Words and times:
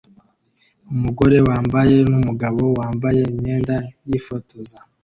Umugore 0.93 1.37
wambaye 1.47 1.97
numugabo 2.11 2.63
wambaye 2.79 3.21
imyenda 3.31 3.75
yifotoza 4.09 4.77